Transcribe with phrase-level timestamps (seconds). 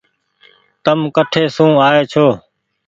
[0.83, 2.25] تم ڪٺي سون آئي ڇو۔